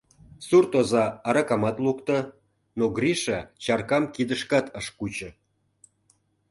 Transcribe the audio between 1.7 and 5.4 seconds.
лукто, но Гриша чаркам кидышкат ыш кучо.